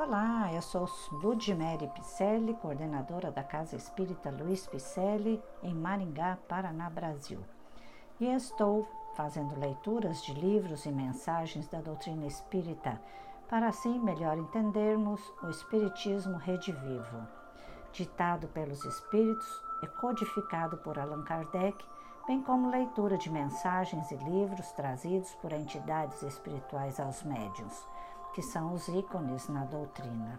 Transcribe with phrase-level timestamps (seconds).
[0.00, 7.40] Olá, eu sou Ludmere Picelli, coordenadora da Casa Espírita Luiz Picelli, em Maringá, Paraná, Brasil.
[8.20, 13.02] E estou fazendo leituras de livros e mensagens da doutrina espírita,
[13.48, 17.26] para assim melhor entendermos o Espiritismo Rede Vivo,
[17.90, 21.84] ditado pelos Espíritos e codificado por Allan Kardec,
[22.24, 27.84] bem como leitura de mensagens e livros trazidos por entidades espirituais aos médiuns
[28.38, 30.38] que são os ícones na doutrina.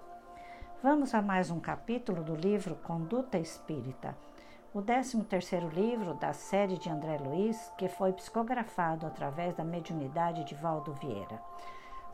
[0.81, 4.17] Vamos a mais um capítulo do livro Conduta Espírita,
[4.73, 10.55] o 13º livro da série de André Luiz, que foi psicografado através da mediunidade de
[10.55, 11.41] Valdo Vieira.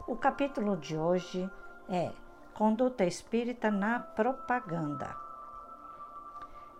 [0.07, 1.47] O capítulo de hoje
[1.87, 2.11] é
[2.55, 5.15] Conduta Espírita na Propaganda.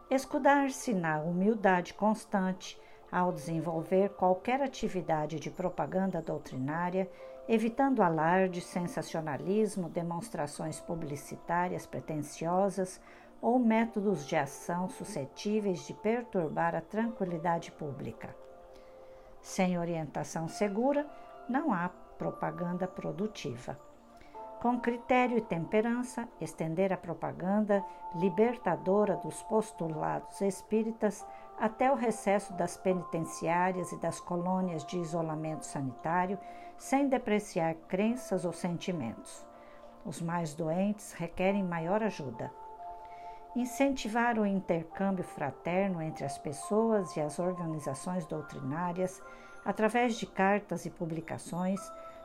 [0.09, 2.75] Escudar-se na humildade constante
[3.15, 7.09] ao desenvolver qualquer atividade de propaganda doutrinária
[7.47, 12.99] evitando alarde, sensacionalismo, demonstrações publicitárias pretensiosas
[13.41, 18.35] ou métodos de ação suscetíveis de perturbar a tranquilidade pública.
[19.39, 21.07] Sem orientação segura,
[21.47, 23.79] não há propaganda produtiva.
[24.61, 27.81] Com critério e temperança, estender a propaganda
[28.15, 31.25] libertadora dos postulados espíritas
[31.57, 36.37] até o recesso das penitenciárias e das colônias de isolamento sanitário,
[36.77, 39.45] sem depreciar crenças ou sentimentos.
[40.05, 42.51] Os mais doentes requerem maior ajuda.
[43.55, 49.21] Incentivar o intercâmbio fraterno entre as pessoas e as organizações doutrinárias
[49.63, 51.79] através de cartas e publicações,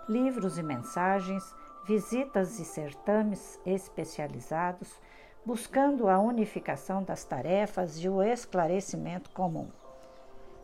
[0.08, 1.54] livros e mensagens,
[1.86, 5.00] visitas e certames especializados
[5.44, 9.68] buscando a unificação das tarefas e o esclarecimento comum.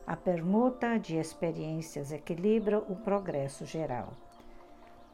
[0.07, 4.11] A permuta de experiências equilibra o progresso geral.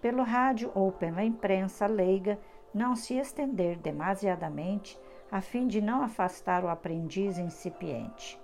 [0.00, 2.38] Pelo rádio ou pela imprensa leiga,
[2.74, 4.98] não se estender demasiadamente
[5.30, 8.38] a fim de não afastar o aprendiz incipiente.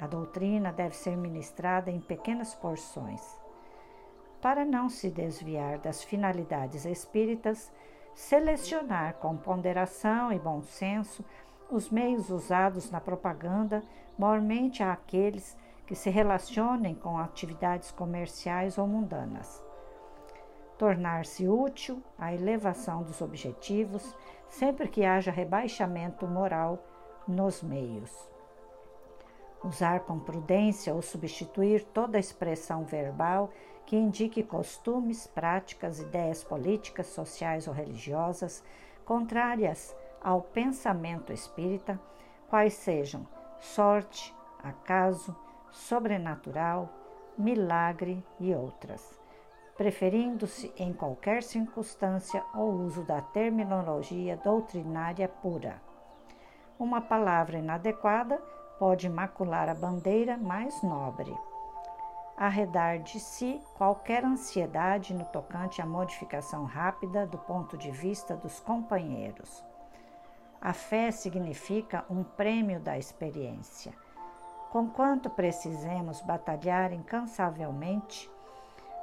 [0.00, 3.20] A doutrina deve ser ministrada em pequenas porções.
[4.40, 7.70] Para não se desviar das finalidades espíritas,
[8.14, 11.24] selecionar com ponderação e bom senso
[11.70, 13.82] os meios usados na propaganda,
[14.18, 15.56] mormente àqueles
[15.86, 19.62] que se relacionem com atividades comerciais ou mundanas.
[20.76, 24.16] Tornar-se útil à elevação dos objetivos,
[24.48, 26.78] sempre que haja rebaixamento moral
[27.26, 28.30] nos meios.
[29.64, 33.50] Usar com prudência ou substituir toda expressão verbal
[33.86, 38.64] que indique costumes, práticas, ideias políticas, sociais ou religiosas
[39.04, 42.00] contrárias ao pensamento espírita,
[42.48, 43.26] quais sejam
[43.60, 45.34] sorte, acaso,
[45.70, 46.88] sobrenatural,
[47.38, 49.18] milagre e outras,
[49.76, 55.80] preferindo-se em qualquer circunstância o uso da terminologia doutrinária pura.
[56.78, 58.40] Uma palavra inadequada
[58.82, 61.32] pode macular a bandeira mais nobre
[62.36, 68.58] arredar de si qualquer ansiedade no tocante à modificação rápida do ponto de vista dos
[68.58, 69.64] companheiros.
[70.60, 73.92] A fé significa um prêmio da experiência.
[74.72, 78.28] Conquanto precisemos batalhar incansavelmente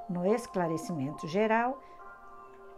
[0.10, 1.80] no esclarecimento geral,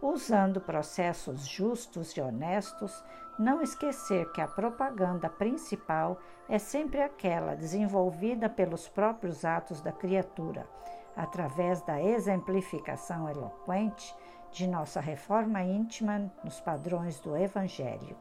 [0.02, 3.04] usando processos justos e honestos,
[3.38, 6.18] não esquecer que a propaganda principal
[6.48, 10.68] é sempre aquela desenvolvida pelos próprios atos da criatura,
[11.16, 14.14] através da exemplificação eloquente
[14.50, 18.16] de nossa reforma íntima nos padrões do Evangelho.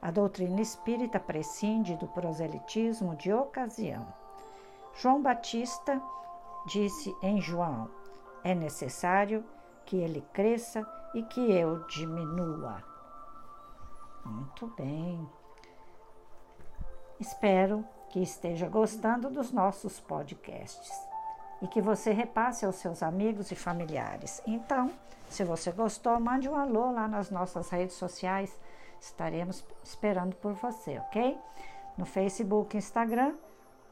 [0.00, 4.06] A doutrina espírita prescinde do proselitismo de ocasião.
[4.94, 6.00] João Batista
[6.66, 7.90] disse em João:
[8.44, 9.44] é necessário
[9.86, 12.82] que ele cresça e que eu diminua.
[14.24, 15.26] Muito bem.
[17.18, 20.92] Espero que esteja gostando dos nossos podcasts
[21.62, 24.42] e que você repasse aos seus amigos e familiares.
[24.46, 24.90] Então,
[25.28, 28.58] se você gostou, mande um alô lá nas nossas redes sociais.
[29.00, 31.38] Estaremos esperando por você, ok?
[31.96, 33.34] No Facebook e Instagram,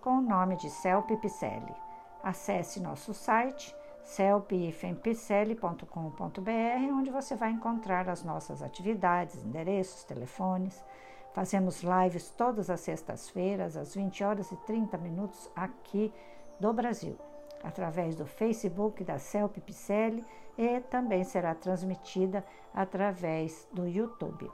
[0.01, 1.75] com o nome de Celp Picelli.
[2.23, 3.75] Acesse nosso site
[4.05, 10.85] celpifempicele.com.br, onde você vai encontrar as nossas atividades, endereços, telefones.
[11.33, 16.13] Fazemos lives todas as sextas-feiras, às 20 horas e 30 minutos, aqui
[16.61, 17.19] do Brasil,
[17.63, 20.25] através do Facebook da Celp Picelli
[20.57, 24.49] e também será transmitida através do YouTube.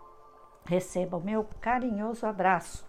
[0.64, 2.87] Receba o meu carinhoso abraço,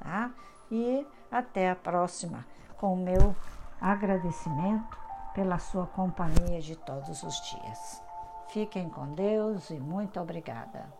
[0.00, 0.32] tá?
[0.70, 2.44] E até a próxima,
[2.76, 3.36] com o meu
[3.80, 5.07] agradecimento
[5.38, 8.02] pela sua companhia de todos os dias.
[8.48, 10.92] Fiquem com Deus e muito obrigada.